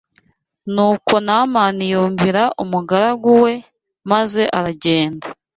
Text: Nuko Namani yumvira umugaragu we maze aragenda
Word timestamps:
Nuko 0.73 1.13
Namani 1.25 1.83
yumvira 1.93 2.43
umugaragu 2.63 3.29
we 3.43 3.53
maze 4.11 4.43
aragenda 4.57 5.25